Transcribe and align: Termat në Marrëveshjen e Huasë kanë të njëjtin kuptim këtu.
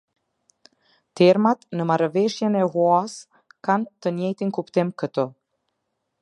Termat 1.19 1.67
në 1.79 1.85
Marrëveshjen 1.91 2.57
e 2.63 2.63
Huasë 2.77 3.45
kanë 3.69 3.93
të 4.07 4.15
njëjtin 4.17 4.55
kuptim 4.59 4.91
këtu. 5.05 5.29